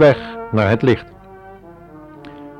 Weg 0.00 0.36
naar 0.50 0.68
het 0.68 0.82
licht. 0.82 1.06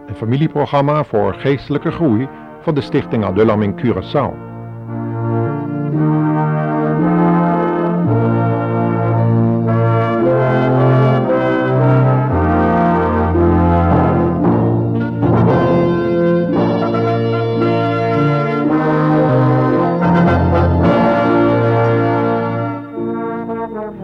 Een 0.07 0.15
familieprogramma 0.15 1.05
voor 1.05 1.35
geestelijke 1.35 1.91
groei 1.91 2.29
van 2.63 2.75
de 2.75 2.81
Stichting 2.81 3.25
Adullam 3.25 3.63
in 3.63 3.75
Curaçao. 3.75 4.49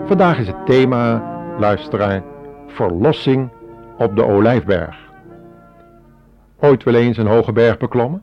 Vandaag 0.07 0.39
is 0.39 0.47
het 0.47 0.67
thema, 0.67 1.23
luisteraar, 1.59 2.23
verlossing 2.77 3.49
op 3.99 4.17
de 4.17 4.25
Olijfberg. 4.25 4.97
Ooit 6.61 6.83
wel 6.83 6.95
eens 6.95 7.17
een 7.17 7.27
hoge 7.27 7.53
berg 7.53 7.79
beklommen? 7.79 8.23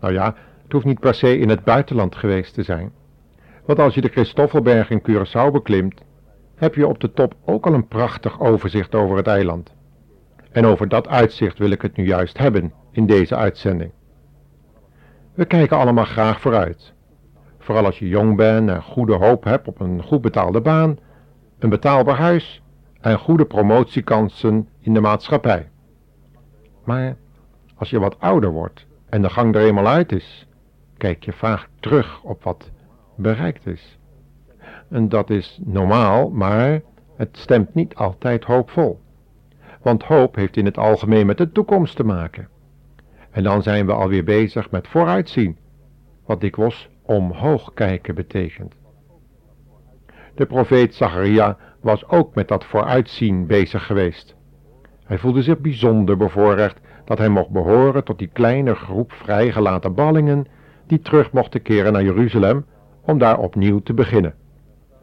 Nou 0.00 0.12
ja, 0.12 0.34
het 0.62 0.72
hoeft 0.72 0.84
niet 0.84 1.00
per 1.00 1.14
se 1.14 1.38
in 1.38 1.48
het 1.48 1.64
buitenland 1.64 2.16
geweest 2.16 2.54
te 2.54 2.62
zijn. 2.62 2.92
Want 3.64 3.78
als 3.78 3.94
je 3.94 4.00
de 4.00 4.08
Christoffelberg 4.08 4.90
in 4.90 5.02
Curaçao 5.02 5.52
beklimt, 5.52 6.02
heb 6.54 6.74
je 6.74 6.86
op 6.86 7.00
de 7.00 7.12
top 7.12 7.34
ook 7.44 7.66
al 7.66 7.74
een 7.74 7.88
prachtig 7.88 8.40
overzicht 8.40 8.94
over 8.94 9.16
het 9.16 9.26
eiland. 9.26 9.74
En 10.52 10.66
over 10.66 10.88
dat 10.88 11.08
uitzicht 11.08 11.58
wil 11.58 11.70
ik 11.70 11.82
het 11.82 11.96
nu 11.96 12.04
juist 12.06 12.38
hebben 12.38 12.72
in 12.92 13.06
deze 13.06 13.36
uitzending. 13.36 13.90
We 15.34 15.44
kijken 15.44 15.76
allemaal 15.76 16.04
graag 16.04 16.40
vooruit. 16.40 16.92
Vooral 17.58 17.84
als 17.84 17.98
je 17.98 18.08
jong 18.08 18.36
bent 18.36 18.68
en 18.68 18.82
goede 18.82 19.14
hoop 19.14 19.44
hebt 19.44 19.68
op 19.68 19.80
een 19.80 20.02
goed 20.02 20.20
betaalde 20.20 20.60
baan, 20.60 20.98
een 21.58 21.68
betaalbaar 21.68 22.16
huis 22.16 22.62
en 23.00 23.18
goede 23.18 23.44
promotiekansen 23.44 24.68
in 24.80 24.94
de 24.94 25.00
maatschappij. 25.00 25.68
Maar 26.84 27.16
als 27.74 27.90
je 27.90 27.98
wat 27.98 28.20
ouder 28.20 28.50
wordt 28.50 28.86
en 29.08 29.22
de 29.22 29.30
gang 29.30 29.54
er 29.54 29.60
eenmaal 29.60 29.86
uit 29.86 30.12
is, 30.12 30.46
kijk 30.96 31.24
je 31.24 31.32
vaak 31.32 31.68
terug 31.80 32.22
op 32.22 32.42
wat 32.42 32.70
bereikt 33.16 33.66
is. 33.66 33.98
En 34.88 35.08
dat 35.08 35.30
is 35.30 35.60
normaal, 35.64 36.30
maar 36.30 36.80
het 37.16 37.36
stemt 37.36 37.74
niet 37.74 37.94
altijd 37.94 38.44
hoopvol. 38.44 39.00
Want 39.82 40.02
hoop 40.02 40.34
heeft 40.34 40.56
in 40.56 40.64
het 40.64 40.78
algemeen 40.78 41.26
met 41.26 41.38
de 41.38 41.52
toekomst 41.52 41.96
te 41.96 42.04
maken. 42.04 42.48
En 43.30 43.42
dan 43.42 43.62
zijn 43.62 43.86
we 43.86 43.92
alweer 43.92 44.24
bezig 44.24 44.70
met 44.70 44.88
vooruitzien, 44.88 45.58
wat 46.26 46.40
dikwijls 46.40 46.88
omhoog 47.02 47.74
kijken 47.74 48.14
betekent. 48.14 48.74
De 50.34 50.46
profeet 50.46 50.94
Zacharia 50.94 51.56
was 51.80 52.08
ook 52.08 52.34
met 52.34 52.48
dat 52.48 52.64
vooruitzien 52.64 53.46
bezig 53.46 53.86
geweest. 53.86 54.36
Hij 55.04 55.18
voelde 55.18 55.42
zich 55.42 55.58
bijzonder 55.58 56.16
bevoorrecht 56.16 56.80
dat 57.04 57.18
hij 57.18 57.28
mocht 57.28 57.50
behoren 57.50 58.04
tot 58.04 58.18
die 58.18 58.30
kleine 58.32 58.74
groep 58.74 59.12
vrijgelaten 59.12 59.94
ballingen 59.94 60.46
die 60.86 61.00
terug 61.00 61.32
mochten 61.32 61.62
keren 61.62 61.92
naar 61.92 62.02
Jeruzalem 62.02 62.64
om 63.00 63.18
daar 63.18 63.38
opnieuw 63.38 63.78
te 63.78 63.94
beginnen. 63.94 64.34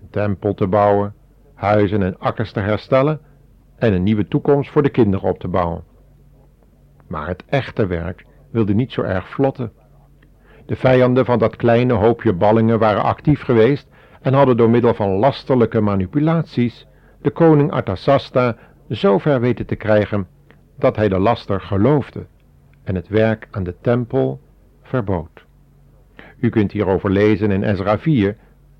Een 0.01 0.09
tempel 0.09 0.53
te 0.53 0.67
bouwen, 0.67 1.13
huizen 1.53 2.03
en 2.03 2.19
akkers 2.19 2.51
te 2.51 2.59
herstellen 2.59 3.19
en 3.75 3.93
een 3.93 4.03
nieuwe 4.03 4.27
toekomst 4.27 4.71
voor 4.71 4.83
de 4.83 4.89
kinderen 4.89 5.29
op 5.29 5.39
te 5.39 5.47
bouwen. 5.47 5.83
Maar 7.07 7.27
het 7.27 7.43
echte 7.45 7.87
werk 7.87 8.25
wilde 8.51 8.73
niet 8.73 8.91
zo 8.91 9.01
erg 9.01 9.29
vlotten. 9.29 9.71
De 10.65 10.75
vijanden 10.75 11.25
van 11.25 11.39
dat 11.39 11.55
kleine 11.55 11.93
hoopje 11.93 12.33
ballingen 12.33 12.79
waren 12.79 13.03
actief 13.03 13.41
geweest 13.41 13.87
en 14.25 14.33
hadden 14.33 14.57
door 14.57 14.69
middel 14.69 14.93
van 14.93 15.09
lasterlijke 15.09 15.81
manipulaties 15.81 16.87
de 17.21 17.31
koning 17.31 17.71
Artasasta 17.71 18.57
zo 18.89 19.17
ver 19.17 19.39
weten 19.39 19.65
te 19.65 19.75
krijgen 19.75 20.27
dat 20.77 20.95
hij 20.95 21.09
de 21.09 21.19
laster 21.19 21.61
geloofde 21.61 22.25
en 22.83 22.95
het 22.95 23.07
werk 23.07 23.47
aan 23.51 23.63
de 23.63 23.75
tempel 23.81 24.39
verbood. 24.81 25.45
U 26.39 26.49
kunt 26.49 26.71
hierover 26.71 27.11
lezen 27.11 27.51
in 27.51 27.63
Ezra 27.63 27.99
4 27.99 28.37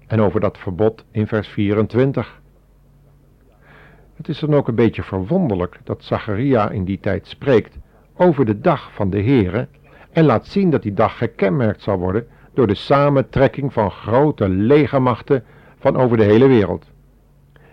en 0.07 0.21
over 0.21 0.39
dat 0.39 0.57
verbod 0.57 1.05
in 1.11 1.27
vers 1.27 1.47
24. 1.47 2.41
Het 4.15 4.27
is 4.27 4.39
dan 4.39 4.53
ook 4.53 4.67
een 4.67 4.75
beetje 4.75 5.03
verwonderlijk 5.03 5.79
dat 5.83 6.03
Zacharia 6.03 6.69
in 6.69 6.83
die 6.83 6.99
tijd 6.99 7.27
spreekt 7.27 7.77
over 8.15 8.45
de 8.45 8.59
dag 8.59 8.93
van 8.93 9.09
de 9.09 9.23
Here 9.23 9.67
en 10.11 10.25
laat 10.25 10.47
zien 10.47 10.69
dat 10.69 10.81
die 10.81 10.93
dag 10.93 11.17
gekenmerkt 11.17 11.81
zal 11.81 11.97
worden 11.97 12.27
door 12.55 12.67
de 12.67 12.75
samentrekking 12.75 13.73
van 13.73 13.91
grote 13.91 14.49
legermachten 14.49 15.43
van 15.79 15.95
over 15.95 16.17
de 16.17 16.23
hele 16.23 16.47
wereld. 16.47 16.91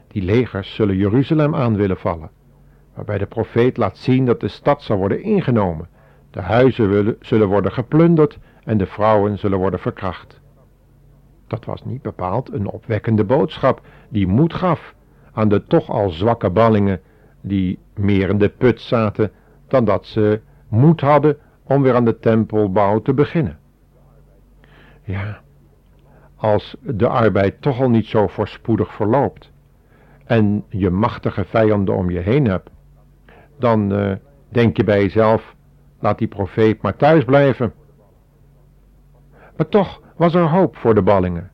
Die 0.09 0.23
legers 0.23 0.75
zullen 0.75 0.97
Jeruzalem 0.97 1.55
aan 1.55 1.77
willen 1.77 1.97
vallen, 1.97 2.31
waarbij 2.95 3.19
de 3.19 3.27
profeet 3.27 3.77
laat 3.77 3.97
zien 3.97 4.25
dat 4.25 4.41
de 4.41 4.49
stad 4.49 4.83
zal 4.83 4.97
worden 4.97 5.23
ingenomen, 5.23 5.89
de 6.31 6.41
huizen 6.41 7.17
zullen 7.21 7.49
worden 7.49 7.73
geplunderd 7.73 8.39
en 8.65 8.79
de 8.79 8.87
vrouwen 8.87 9.39
zullen 9.39 9.59
worden 9.59 9.81
verkracht. 9.81 10.41
Dat 11.47 11.65
was 11.65 11.85
niet 11.85 12.03
bepaald 12.03 12.53
een 12.53 12.67
opwekkende 12.67 13.25
boodschap 13.25 13.81
die 14.09 14.27
moed 14.27 14.55
gaf 14.55 14.95
aan 15.33 15.49
de 15.49 15.65
toch 15.65 15.91
al 15.91 16.11
zwakke 16.11 16.51
ballingen 16.51 17.01
die 17.41 17.79
meer 17.95 18.29
in 18.29 18.39
de 18.39 18.49
put 18.49 18.81
zaten 18.81 19.31
dan 19.69 19.85
dat 19.85 20.07
ze 20.07 20.41
moed 20.69 21.01
hadden 21.01 21.37
om 21.63 21.83
weer 21.83 21.95
aan 21.95 22.05
de 22.05 22.19
tempelbouw 22.19 23.03
te 23.03 23.15
beginnen. 23.15 23.59
Ja, 25.03 25.41
als 26.37 26.77
de 26.81 27.09
arbeid 27.09 27.63
toch 27.63 27.81
al 27.81 27.91
niet 27.91 28.07
zo 28.07 28.27
voorspoedig 28.27 28.95
verloopt 28.95 29.53
en 30.25 30.65
je 30.69 30.91
machtige 30.91 31.45
vijanden 31.45 31.95
om 31.95 32.11
je 32.11 32.19
heen 32.19 32.47
hebt, 32.47 32.71
dan 33.59 33.93
uh, 33.93 34.13
denk 34.49 34.77
je 34.77 34.85
bij 34.85 35.01
jezelf, 35.01 35.55
laat 35.99 36.19
die 36.19 36.29
profeet 36.29 36.83
maar 36.83 36.97
thuis 36.97 37.25
blijven. 37.25 37.73
Maar 39.57 39.69
toch 39.69 40.01
was 40.17 40.35
er 40.35 40.49
hoop 40.49 40.77
voor 40.77 40.95
de 40.95 41.03
ballingen, 41.03 41.51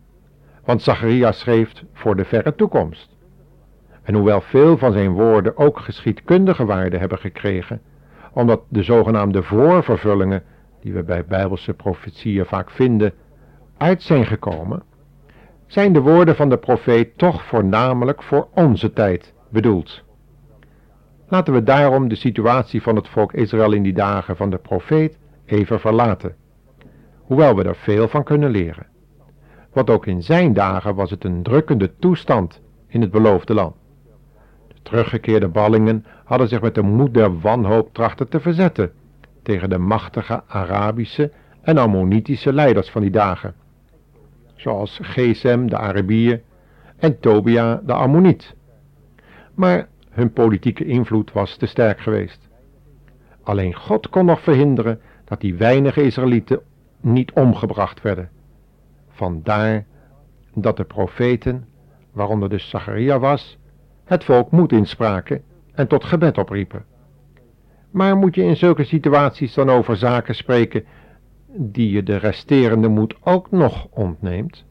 want 0.64 0.82
Zacharias 0.82 1.38
schreef 1.38 1.72
voor 1.92 2.16
de 2.16 2.24
verre 2.24 2.54
toekomst. 2.54 3.16
En 4.02 4.14
hoewel 4.14 4.40
veel 4.40 4.76
van 4.78 4.92
zijn 4.92 5.12
woorden 5.12 5.56
ook 5.56 5.78
geschiedkundige 5.78 6.64
waarde 6.64 6.98
hebben 6.98 7.18
gekregen, 7.18 7.80
omdat 8.32 8.60
de 8.68 8.82
zogenaamde 8.82 9.42
voorvervullingen, 9.42 10.42
die 10.80 10.92
we 10.92 11.02
bij 11.02 11.24
bijbelse 11.24 11.74
profetieën 11.74 12.44
vaak 12.44 12.70
vinden, 12.70 13.12
uit 13.78 14.02
zijn 14.02 14.26
gekomen, 14.26 14.82
zijn 15.66 15.92
de 15.92 16.00
woorden 16.00 16.36
van 16.36 16.48
de 16.48 16.56
profeet 16.56 17.18
toch 17.18 17.44
voornamelijk 17.44 18.22
voor 18.22 18.48
onze 18.54 18.92
tijd 18.92 19.32
bedoeld. 19.48 20.02
Laten 21.28 21.54
we 21.54 21.62
daarom 21.62 22.08
de 22.08 22.14
situatie 22.14 22.82
van 22.82 22.96
het 22.96 23.08
volk 23.08 23.32
Israël 23.32 23.72
in 23.72 23.82
die 23.82 23.92
dagen 23.92 24.36
van 24.36 24.50
de 24.50 24.58
profeet 24.58 25.18
even 25.44 25.80
verlaten, 25.80 26.36
hoewel 27.22 27.56
we 27.56 27.64
er 27.64 27.76
veel 27.76 28.08
van 28.08 28.24
kunnen 28.24 28.50
leren. 28.50 28.86
Want 29.72 29.90
ook 29.90 30.06
in 30.06 30.22
zijn 30.22 30.52
dagen 30.52 30.94
was 30.94 31.10
het 31.10 31.24
een 31.24 31.42
drukkende 31.42 31.98
toestand 31.98 32.60
in 32.86 33.00
het 33.00 33.10
beloofde 33.10 33.54
land. 33.54 33.74
Teruggekeerde 34.82 35.48
ballingen 35.48 36.04
hadden 36.24 36.48
zich 36.48 36.60
met 36.60 36.74
de 36.74 36.82
moed 36.82 37.14
der 37.14 37.40
wanhoop 37.40 37.94
trachten 37.94 38.28
te 38.28 38.40
verzetten 38.40 38.92
tegen 39.42 39.70
de 39.70 39.78
machtige 39.78 40.42
Arabische 40.46 41.32
en 41.60 41.78
Ammonitische 41.78 42.52
leiders 42.52 42.90
van 42.90 43.02
die 43.02 43.10
dagen, 43.10 43.54
zoals 44.60 44.98
Gesem 45.02 45.70
de 45.70 45.76
Arabier 45.76 46.42
en 46.96 47.20
Tobia 47.20 47.80
de 47.84 47.92
Ammoniet. 47.92 48.54
Maar 49.54 49.88
hun 50.10 50.32
politieke 50.32 50.84
invloed 50.84 51.32
was 51.32 51.56
te 51.56 51.66
sterk 51.66 52.00
geweest. 52.00 52.48
Alleen 53.42 53.74
God 53.74 54.08
kon 54.08 54.24
nog 54.24 54.40
verhinderen 54.40 55.00
dat 55.24 55.40
die 55.40 55.54
weinige 55.54 56.02
Israëlieten 56.02 56.60
niet 57.00 57.32
omgebracht 57.32 58.02
werden. 58.02 58.30
Vandaar 59.08 59.86
dat 60.54 60.76
de 60.76 60.84
profeten, 60.84 61.68
waaronder 62.12 62.48
dus 62.48 62.68
Zacharia 62.68 63.18
was, 63.18 63.58
het 64.04 64.24
volk 64.24 64.50
moed 64.50 64.72
inspraken 64.72 65.42
en 65.72 65.86
tot 65.86 66.04
gebed 66.04 66.38
opriepen. 66.38 66.84
Maar 67.90 68.16
moet 68.16 68.34
je 68.34 68.42
in 68.42 68.56
zulke 68.56 68.84
situaties 68.84 69.54
dan 69.54 69.70
over 69.70 69.96
zaken 69.96 70.34
spreken 70.34 70.84
die 71.56 71.90
je 71.90 72.02
de 72.02 72.16
resterende 72.16 72.88
moed 72.88 73.14
ook 73.20 73.50
nog 73.50 73.86
ontneemt? 73.90 74.64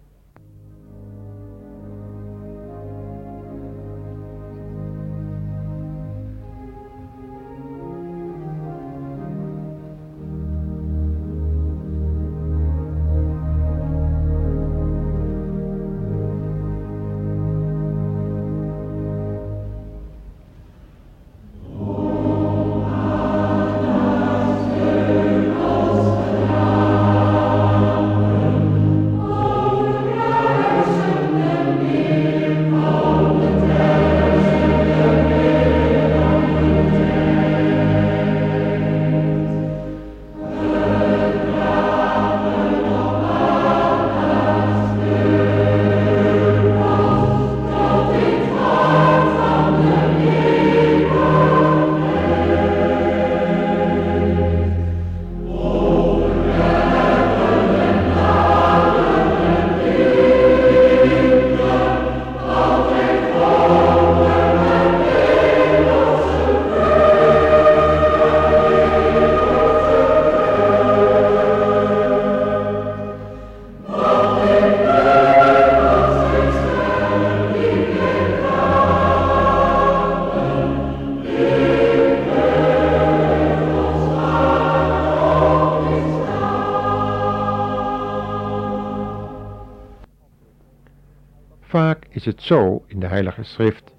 Is 92.18 92.25
het 92.25 92.42
zo 92.42 92.84
in 92.88 93.00
de 93.00 93.08
Heilige 93.08 93.44
Schrift 93.44 93.94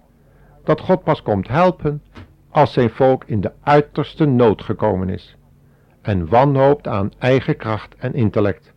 dat 0.64 0.80
God 0.80 1.02
pas 1.02 1.22
komt 1.22 1.48
helpen 1.48 2.02
als 2.50 2.72
zijn 2.72 2.90
volk 2.90 3.24
in 3.24 3.40
de 3.40 3.52
uiterste 3.62 4.24
nood 4.24 4.62
gekomen 4.62 5.08
is 5.08 5.36
en 6.02 6.28
wanhoopt 6.28 6.88
aan 6.88 7.10
eigen 7.18 7.56
kracht 7.56 7.94
en 7.94 8.14
intellect. 8.14 8.72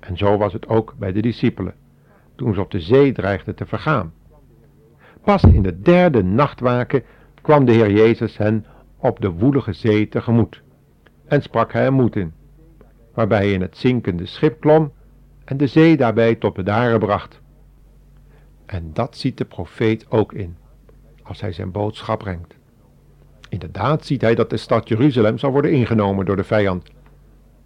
En 0.00 0.16
zo 0.16 0.36
was 0.36 0.52
het 0.52 0.68
ook 0.68 0.94
bij 0.98 1.12
de 1.12 1.22
discipelen, 1.22 1.74
toen 2.34 2.54
ze 2.54 2.60
op 2.60 2.70
de 2.70 2.80
zee 2.80 3.12
dreigden 3.12 3.54
te 3.54 3.66
vergaan. 3.66 4.12
Pas 5.24 5.42
in 5.44 5.62
de 5.62 5.80
derde 5.80 6.22
nachtwaken 6.22 7.02
kwam 7.42 7.64
de 7.64 7.72
Heer 7.72 7.90
Jezus 7.90 8.36
hen 8.36 8.66
op 8.96 9.20
de 9.20 9.30
woelige 9.30 9.72
zee 9.72 10.08
tegemoet 10.08 10.62
en 11.26 11.42
sprak 11.42 11.72
hij 11.72 11.86
een 11.86 11.94
moed 11.94 12.16
in, 12.16 12.32
waarbij 13.14 13.38
hij 13.38 13.52
in 13.52 13.60
het 13.60 13.76
zinkende 13.76 14.26
schip 14.26 14.60
klom 14.60 14.92
en 15.44 15.56
de 15.56 15.66
zee 15.66 15.96
daarbij 15.96 16.34
tot 16.34 16.54
bedaren 16.54 16.98
bracht. 16.98 17.39
En 18.70 18.90
dat 18.92 19.16
ziet 19.16 19.38
de 19.38 19.44
profeet 19.44 20.10
ook 20.10 20.32
in, 20.32 20.56
als 21.22 21.40
hij 21.40 21.52
zijn 21.52 21.70
boodschap 21.70 22.18
brengt. 22.18 22.54
Inderdaad 23.48 24.06
ziet 24.06 24.20
hij 24.20 24.34
dat 24.34 24.50
de 24.50 24.56
stad 24.56 24.88
Jeruzalem 24.88 25.38
zal 25.38 25.50
worden 25.50 25.72
ingenomen 25.72 26.26
door 26.26 26.36
de 26.36 26.44
vijand. 26.44 26.90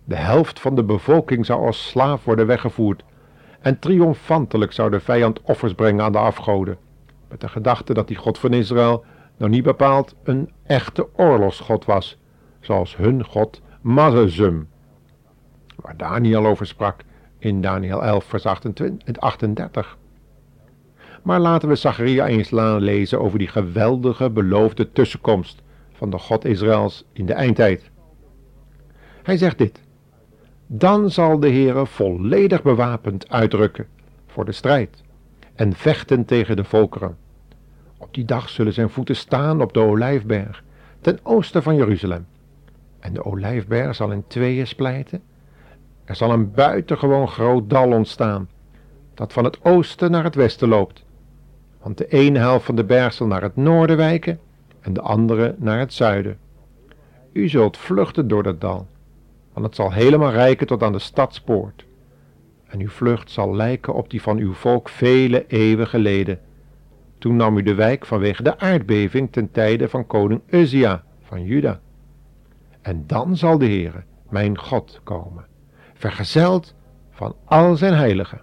De 0.04 0.16
helft 0.16 0.60
van 0.60 0.74
de 0.74 0.84
bevolking 0.84 1.46
zou 1.46 1.66
als 1.66 1.88
slaaf 1.88 2.24
worden 2.24 2.46
weggevoerd 2.46 3.04
en 3.60 3.78
triomfantelijk 3.78 4.72
zou 4.72 4.90
de 4.90 5.00
vijand 5.00 5.40
offers 5.42 5.74
brengen 5.74 6.04
aan 6.04 6.12
de 6.12 6.18
afgoden, 6.18 6.78
met 7.28 7.40
de 7.40 7.48
gedachte 7.48 7.94
dat 7.94 8.08
die 8.08 8.16
God 8.16 8.38
van 8.38 8.52
Israël 8.52 9.04
nou 9.36 9.50
niet 9.50 9.64
bepaald 9.64 10.14
een 10.22 10.52
echte 10.66 11.08
oorlogsgod 11.16 11.84
was, 11.84 12.18
zoals 12.60 12.96
hun 12.96 13.24
god 13.24 13.62
Mazazum, 13.80 14.68
waar 15.76 15.96
Daniel 15.96 16.46
over 16.46 16.66
sprak 16.66 17.00
in 17.38 17.60
Daniel 17.60 18.04
11 18.04 18.24
vers 18.24 18.46
38. 18.46 19.96
Maar 21.24 21.40
laten 21.40 21.68
we 21.68 21.74
Zacharia 21.74 22.26
eens 22.26 22.50
lezen 22.78 23.20
over 23.20 23.38
die 23.38 23.48
geweldige 23.48 24.30
beloofde 24.30 24.92
tussenkomst 24.92 25.62
van 25.92 26.10
de 26.10 26.18
God 26.18 26.44
Israëls 26.44 27.04
in 27.12 27.26
de 27.26 27.32
eindtijd. 27.32 27.90
Hij 29.22 29.36
zegt 29.36 29.58
dit: 29.58 29.80
Dan 30.66 31.10
zal 31.10 31.40
de 31.40 31.50
Heere 31.50 31.86
volledig 31.86 32.62
bewapend 32.62 33.28
uitrukken 33.28 33.86
voor 34.26 34.44
de 34.44 34.52
strijd 34.52 35.02
en 35.54 35.72
vechten 35.72 36.24
tegen 36.24 36.56
de 36.56 36.64
volkeren. 36.64 37.16
Op 37.98 38.14
die 38.14 38.24
dag 38.24 38.48
zullen 38.48 38.72
zijn 38.72 38.90
voeten 38.90 39.16
staan 39.16 39.62
op 39.62 39.72
de 39.72 39.80
olijfberg, 39.80 40.62
ten 41.00 41.18
oosten 41.22 41.62
van 41.62 41.76
Jeruzalem. 41.76 42.26
En 43.00 43.12
de 43.12 43.24
olijfberg 43.24 43.94
zal 43.94 44.10
in 44.10 44.24
tweeën 44.26 44.66
splijten. 44.66 45.22
Er 46.04 46.16
zal 46.16 46.32
een 46.32 46.52
buitengewoon 46.52 47.28
groot 47.28 47.70
dal 47.70 47.92
ontstaan, 47.92 48.48
dat 49.14 49.32
van 49.32 49.44
het 49.44 49.64
oosten 49.64 50.10
naar 50.10 50.24
het 50.24 50.34
westen 50.34 50.68
loopt. 50.68 51.03
Want 51.84 51.98
de 51.98 52.08
ene 52.08 52.38
helft 52.38 52.64
van 52.64 52.76
de 52.76 52.84
berg 52.84 53.12
zal 53.12 53.26
naar 53.26 53.42
het 53.42 53.56
noorden 53.56 53.96
wijken 53.96 54.38
en 54.80 54.92
de 54.92 55.00
andere 55.00 55.54
naar 55.58 55.78
het 55.78 55.92
zuiden. 55.92 56.38
U 57.32 57.48
zult 57.48 57.76
vluchten 57.76 58.28
door 58.28 58.42
dat 58.42 58.60
dal, 58.60 58.86
want 59.52 59.66
het 59.66 59.74
zal 59.74 59.92
helemaal 59.92 60.30
rijken 60.30 60.66
tot 60.66 60.82
aan 60.82 60.92
de 60.92 60.98
stadspoort. 60.98 61.84
En 62.66 62.80
uw 62.80 62.88
vlucht 62.88 63.30
zal 63.30 63.54
lijken 63.54 63.94
op 63.94 64.10
die 64.10 64.22
van 64.22 64.38
uw 64.38 64.52
volk 64.52 64.88
vele 64.88 65.46
eeuwen 65.46 65.86
geleden. 65.86 66.40
Toen 67.18 67.36
nam 67.36 67.58
u 67.58 67.62
de 67.62 67.74
wijk 67.74 68.06
vanwege 68.06 68.42
de 68.42 68.58
aardbeving 68.58 69.32
ten 69.32 69.50
tijde 69.50 69.88
van 69.88 70.06
koning 70.06 70.40
Uzia 70.46 71.04
van 71.22 71.44
Juda. 71.44 71.80
En 72.82 73.04
dan 73.06 73.36
zal 73.36 73.58
de 73.58 73.66
Heere, 73.66 74.02
mijn 74.28 74.58
God, 74.58 75.00
komen, 75.02 75.46
vergezeld 75.94 76.74
van 77.10 77.34
al 77.44 77.76
zijn 77.76 77.94
heiligen. 77.94 78.40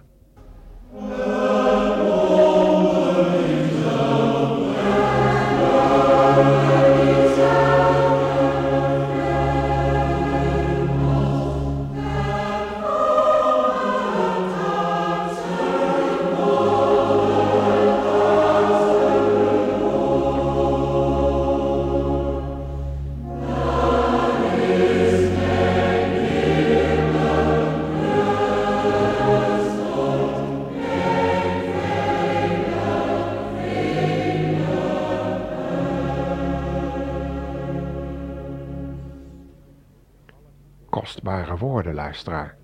Kostbare 40.92 41.56
woorden, 41.56 41.94
luisteraar. 41.94 42.56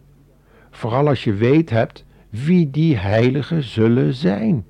Vooral 0.70 1.08
als 1.08 1.24
je 1.24 1.32
weet 1.34 1.70
hebt 1.70 2.04
wie 2.30 2.70
die 2.70 2.96
heiligen 2.96 3.62
zullen 3.62 4.14
zijn. 4.14 4.66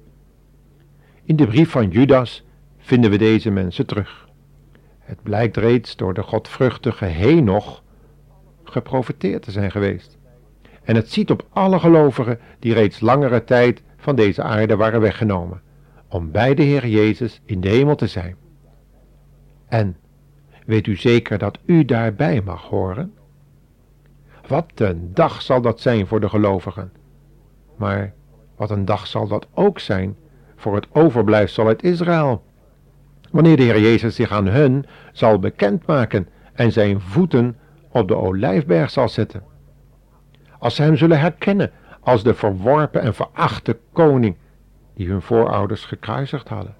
In 1.24 1.36
de 1.36 1.46
brief 1.46 1.70
van 1.70 1.88
Judas 1.88 2.44
vinden 2.78 3.10
we 3.10 3.18
deze 3.18 3.50
mensen 3.50 3.86
terug. 3.86 4.28
Het 4.98 5.22
blijkt 5.22 5.56
reeds 5.56 5.96
door 5.96 6.14
de 6.14 6.22
godvruchtige 6.22 7.04
Henoch 7.04 7.82
geprofiteerd 8.64 9.42
te 9.42 9.50
zijn 9.50 9.70
geweest. 9.70 10.18
En 10.82 10.94
het 10.94 11.10
ziet 11.10 11.30
op 11.30 11.46
alle 11.50 11.78
gelovigen 11.78 12.38
die 12.58 12.74
reeds 12.74 13.00
langere 13.00 13.44
tijd 13.44 13.82
van 13.96 14.16
deze 14.16 14.42
aarde 14.42 14.76
waren 14.76 15.00
weggenomen, 15.00 15.62
om 16.08 16.30
bij 16.30 16.54
de 16.54 16.62
Heer 16.62 16.86
Jezus 16.86 17.40
in 17.44 17.60
de 17.60 17.68
hemel 17.68 17.94
te 17.94 18.06
zijn. 18.06 18.36
En 19.68 19.96
weet 20.66 20.86
u 20.86 20.96
zeker 20.96 21.38
dat 21.38 21.58
u 21.64 21.84
daarbij 21.84 22.42
mag 22.42 22.62
horen? 22.62 23.12
Wat 24.48 24.72
een 24.74 25.10
dag 25.14 25.42
zal 25.42 25.60
dat 25.60 25.80
zijn 25.80 26.06
voor 26.06 26.20
de 26.20 26.28
gelovigen. 26.28 26.92
Maar 27.76 28.12
wat 28.56 28.70
een 28.70 28.84
dag 28.84 29.06
zal 29.06 29.28
dat 29.28 29.46
ook 29.54 29.78
zijn 29.78 30.16
voor 30.56 30.74
het 30.74 30.86
overblijfsel 30.92 31.66
uit 31.66 31.82
Israël. 31.82 32.44
Wanneer 33.30 33.56
de 33.56 33.62
Heer 33.62 33.80
Jezus 33.80 34.14
zich 34.14 34.30
aan 34.30 34.46
hun 34.46 34.86
zal 35.12 35.38
bekendmaken 35.38 36.28
en 36.52 36.72
zijn 36.72 37.00
voeten 37.00 37.56
op 37.88 38.08
de 38.08 38.16
olijfberg 38.16 38.90
zal 38.90 39.08
zetten. 39.08 39.42
Als 40.58 40.74
ze 40.74 40.82
hem 40.82 40.96
zullen 40.96 41.20
herkennen 41.20 41.70
als 42.00 42.22
de 42.22 42.34
verworpen 42.34 43.00
en 43.00 43.14
verachte 43.14 43.78
koning 43.92 44.36
die 44.94 45.08
hun 45.08 45.22
voorouders 45.22 45.84
gekruisigd 45.84 46.48
hadden. 46.48 46.76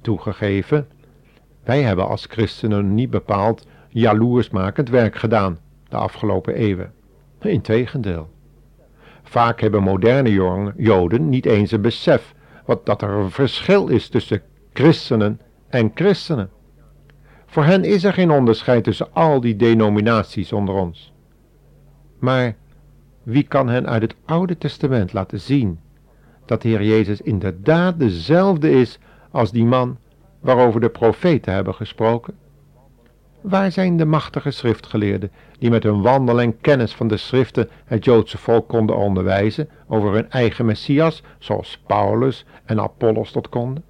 Toegegeven, 0.00 0.88
wij 1.64 1.82
hebben 1.82 2.08
als 2.08 2.26
christenen 2.26 2.94
niet 2.94 3.10
bepaald 3.10 3.66
jaloersmakend 3.88 4.88
werk 4.88 5.16
gedaan 5.16 5.58
de 5.88 5.96
afgelopen 5.96 6.54
eeuwen. 6.54 6.92
Integendeel. 7.40 8.28
Vaak 9.22 9.60
hebben 9.60 9.82
moderne 9.82 10.32
Joden 10.76 11.28
niet 11.28 11.46
eens 11.46 11.70
een 11.70 11.80
besef 11.80 12.34
wat, 12.64 12.86
dat 12.86 13.02
er 13.02 13.10
een 13.10 13.30
verschil 13.30 13.88
is 13.88 14.08
tussen 14.08 14.42
christenen 14.72 15.40
en 15.68 15.90
christenen. 15.94 16.50
Voor 17.46 17.64
hen 17.64 17.84
is 17.84 18.04
er 18.04 18.12
geen 18.12 18.30
onderscheid 18.30 18.84
tussen 18.84 19.12
al 19.12 19.40
die 19.40 19.56
denominaties 19.56 20.52
onder 20.52 20.74
ons. 20.74 21.12
Maar 22.18 22.56
wie 23.22 23.42
kan 23.42 23.68
hen 23.68 23.88
uit 23.88 24.02
het 24.02 24.14
Oude 24.24 24.58
Testament 24.58 25.12
laten 25.12 25.40
zien 25.40 25.80
dat 26.44 26.62
Heer 26.62 26.82
Jezus 26.82 27.20
inderdaad 27.20 27.98
dezelfde 27.98 28.70
is 28.70 28.98
als 29.30 29.50
die 29.50 29.64
man 29.64 29.98
waarover 30.40 30.80
de 30.80 30.88
profeten 30.88 31.52
hebben 31.52 31.74
gesproken? 31.74 32.34
Waar 33.40 33.72
zijn 33.72 33.96
de 33.96 34.04
machtige 34.04 34.50
schriftgeleerden 34.50 35.30
die 35.58 35.70
met 35.70 35.82
hun 35.82 36.02
wandel 36.02 36.40
en 36.40 36.60
kennis 36.60 36.94
van 36.94 37.08
de 37.08 37.16
schriften 37.16 37.68
het 37.84 38.04
Joodse 38.04 38.38
volk 38.38 38.68
konden 38.68 38.96
onderwijzen 38.96 39.68
over 39.88 40.12
hun 40.12 40.30
eigen 40.30 40.66
Messias, 40.66 41.22
zoals 41.38 41.82
Paulus 41.86 42.44
en 42.64 42.80
Apollos 42.80 43.30
tot 43.30 43.48
konden? 43.48 43.84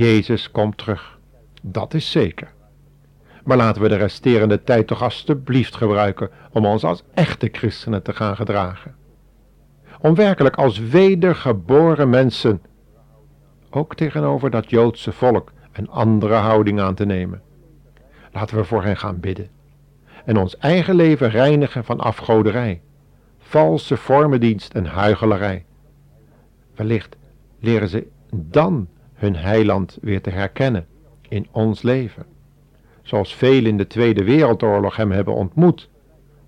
Jezus 0.00 0.50
komt 0.50 0.78
terug. 0.78 1.18
Dat 1.62 1.94
is 1.94 2.10
zeker. 2.10 2.52
Maar 3.44 3.56
laten 3.56 3.82
we 3.82 3.88
de 3.88 3.96
resterende 3.96 4.62
tijd 4.62 4.86
toch 4.86 5.02
alstublieft 5.02 5.76
gebruiken 5.76 6.30
om 6.52 6.66
ons 6.66 6.84
als 6.84 7.02
echte 7.14 7.48
christenen 7.52 8.02
te 8.02 8.12
gaan 8.12 8.36
gedragen. 8.36 8.94
Om 10.00 10.14
werkelijk 10.14 10.56
als 10.56 10.78
wedergeboren 10.78 12.08
mensen, 12.08 12.62
ook 13.70 13.94
tegenover 13.94 14.50
dat 14.50 14.70
Joodse 14.70 15.12
volk, 15.12 15.52
een 15.72 15.90
andere 15.90 16.34
houding 16.34 16.80
aan 16.80 16.94
te 16.94 17.04
nemen. 17.04 17.42
Laten 18.32 18.56
we 18.56 18.64
voor 18.64 18.82
hen 18.82 18.96
gaan 18.96 19.20
bidden 19.20 19.48
en 20.24 20.36
ons 20.36 20.56
eigen 20.56 20.94
leven 20.94 21.30
reinigen 21.30 21.84
van 21.84 22.00
afgoderij, 22.00 22.80
valse 23.38 23.96
vormendienst 23.96 24.74
en 24.74 24.86
huigelarij. 24.86 25.64
Wellicht 26.74 27.16
leren 27.58 27.88
ze 27.88 28.06
dan 28.34 28.88
hun 29.20 29.36
heiland 29.36 29.98
weer 30.00 30.22
te 30.22 30.30
herkennen 30.30 30.86
in 31.28 31.46
ons 31.50 31.82
leven, 31.82 32.26
zoals 33.02 33.34
velen 33.34 33.70
in 33.70 33.76
de 33.76 33.86
Tweede 33.86 34.24
Wereldoorlog 34.24 34.96
hem 34.96 35.10
hebben 35.10 35.34
ontmoet, 35.34 35.88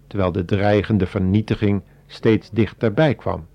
terwijl 0.07 0.33
de 0.33 0.45
dreigende 0.45 1.07
vernietiging 1.07 1.83
steeds 2.07 2.51
dichterbij 2.51 3.15
kwam. 3.15 3.47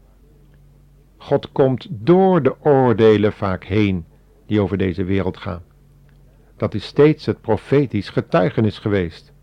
God 1.18 1.52
komt 1.52 1.88
door 1.90 2.44
de 2.44 2.56
oordelen 2.62 3.34
vaak 3.34 3.64
heen 3.64 4.06
die 4.46 4.62
over 4.62 4.78
deze 4.78 5.04
wereld 5.04 5.38
gaan. 5.38 5.64
Dat 6.58 6.74
is 6.74 6.86
steeds 6.86 7.26
het 7.26 7.42
profetisch 7.42 8.10
getuigenis 8.10 8.80
geweest. 8.80 9.34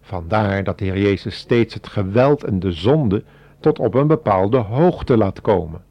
Vandaar 0.00 0.64
dat 0.64 0.78
de 0.78 0.84
Heer 0.84 0.98
Jezus 0.98 1.36
steeds 1.36 1.74
het 1.74 1.86
geweld 1.86 2.44
en 2.44 2.60
de 2.60 2.72
zonde 2.72 3.24
tot 3.60 3.78
op 3.78 3.94
een 3.94 4.06
bepaalde 4.06 4.56
hoogte 4.56 5.16
laat 5.16 5.40
komen. 5.40 5.84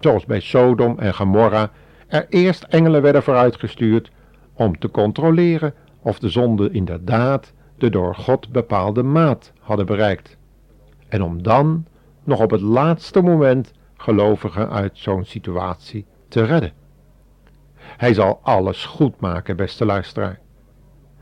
Zoals 0.00 0.24
bij 0.24 0.40
Sodom 0.40 0.98
en 0.98 1.14
Gomorra 1.14 1.70
er 2.06 2.26
eerst 2.28 2.62
engelen 2.62 3.02
werden 3.02 3.22
vooruitgestuurd 3.22 4.10
om 4.52 4.78
te 4.78 4.90
controleren 4.90 5.74
of 6.00 6.18
de 6.18 6.28
zonde 6.28 6.70
inderdaad 6.70 7.52
de 7.78 7.90
door 7.90 8.14
God 8.14 8.48
bepaalde 8.48 9.02
maat 9.02 9.52
hadden 9.60 9.86
bereikt. 9.86 10.36
En 11.08 11.22
om 11.22 11.42
dan 11.42 11.86
nog 12.24 12.40
op 12.40 12.50
het 12.50 12.60
laatste 12.60 13.20
moment 13.20 13.72
gelovigen 13.96 14.70
uit 14.70 14.90
zo'n 14.92 15.24
situatie 15.24 16.06
te 16.28 16.44
redden. 16.44 16.72
Hij 17.76 18.14
zal 18.14 18.40
alles 18.42 18.84
goed 18.84 19.20
maken, 19.20 19.56
beste 19.56 19.84
luisteraar. 19.84 20.38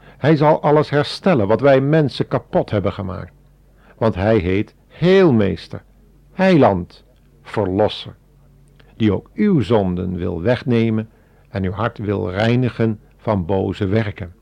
Hij 0.02 0.36
zal 0.36 0.62
alles 0.62 0.90
herstellen 0.90 1.46
wat 1.46 1.60
wij 1.60 1.80
mensen 1.80 2.28
kapot 2.28 2.70
hebben 2.70 2.92
gemaakt. 2.92 3.32
Want 3.96 4.14
hij 4.14 4.36
heet 4.36 4.74
Heelmeester, 4.88 5.82
Heiland, 6.32 7.04
Verlosser, 7.42 8.16
die 8.96 9.12
ook 9.12 9.30
uw 9.34 9.60
zonden 9.60 10.16
wil 10.16 10.42
wegnemen 10.42 11.08
en 11.48 11.64
uw 11.64 11.72
hart 11.72 11.98
wil 11.98 12.30
reinigen 12.30 13.00
van 13.16 13.46
boze 13.46 13.86
werken. 13.86 14.34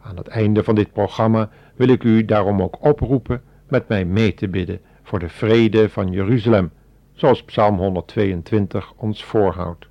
Aan 0.00 0.16
het 0.16 0.28
einde 0.28 0.64
van 0.64 0.74
dit 0.74 0.92
programma 0.92 1.50
wil 1.74 1.88
ik 1.88 2.04
u 2.04 2.24
daarom 2.24 2.62
ook 2.62 2.84
oproepen 2.84 3.42
met 3.68 3.88
mij 3.88 4.04
mee 4.04 4.34
te 4.34 4.48
bidden 4.48 4.80
voor 5.02 5.18
de 5.18 5.28
vrede 5.28 5.88
van 5.88 6.12
Jeruzalem, 6.12 6.70
zoals 7.12 7.44
Psalm 7.44 7.76
122 7.76 8.92
ons 8.96 9.24
voorhoudt. 9.24 9.88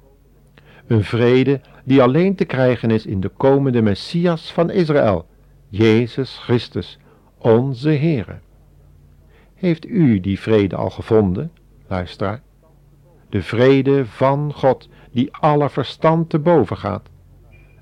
Een 0.88 1.04
vrede 1.04 1.62
die 1.84 2.02
alleen 2.02 2.36
te 2.36 2.46
krijgen 2.46 2.92
is 2.92 3.06
in 3.06 3.20
de 3.20 3.30
komende 3.30 3.82
Messias 3.82 4.54
van 4.54 4.70
Israël, 4.70 5.26
Jezus 5.68 6.38
Christus, 6.38 7.00
onze 7.38 7.90
Heere. 7.90 8.40
Heeft 9.56 9.88
u 9.88 10.20
die 10.20 10.40
vrede 10.40 10.76
al 10.76 10.90
gevonden, 10.90 11.52
luisteraar? 11.88 12.42
De 13.30 13.42
vrede 13.42 14.06
van 14.06 14.54
God, 14.54 14.90
die 15.12 15.34
alle 15.36 15.70
verstand 15.70 16.30
te 16.30 16.40
boven 16.40 16.78
gaat. 16.78 17.10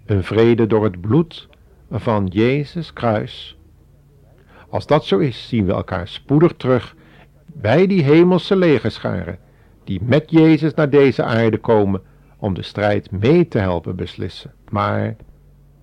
Een 0.05 0.23
vrede 0.23 0.67
door 0.67 0.83
het 0.83 1.01
bloed 1.01 1.47
van 1.91 2.25
Jezus 2.25 2.93
kruis. 2.93 3.57
Als 4.69 4.87
dat 4.87 5.05
zo 5.05 5.17
is, 5.17 5.47
zien 5.47 5.65
we 5.65 5.71
elkaar 5.71 6.07
spoedig 6.07 6.53
terug 6.57 6.95
bij 7.45 7.87
die 7.87 8.03
hemelse 8.03 8.55
legerscharen, 8.55 9.39
die 9.83 9.99
met 10.03 10.31
Jezus 10.31 10.73
naar 10.73 10.89
deze 10.89 11.23
aarde 11.23 11.57
komen 11.57 12.01
om 12.37 12.53
de 12.53 12.61
strijd 12.61 13.11
mee 13.11 13.47
te 13.47 13.57
helpen 13.57 13.95
beslissen. 13.95 14.53
Maar 14.69 15.15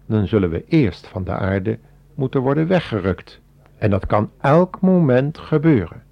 dan 0.06 0.26
zullen 0.26 0.50
we 0.50 0.64
eerst 0.68 1.06
van 1.06 1.24
de 1.24 1.32
aarde 1.32 1.78
moeten 2.14 2.40
worden 2.40 2.66
weggerukt. 2.66 3.40
En 3.78 3.90
dat 3.90 4.06
kan 4.06 4.30
elk 4.40 4.80
moment 4.80 5.38
gebeuren. 5.38 6.02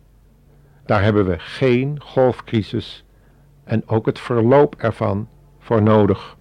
Daar 0.87 1.03
hebben 1.03 1.27
we 1.27 1.39
geen 1.39 2.01
golfcrisis 2.01 3.05
en 3.65 3.89
ook 3.89 4.07
het 4.07 4.19
verloop 4.19 4.75
ervan 4.75 5.29
voor 5.59 5.83
nodig. 5.83 6.37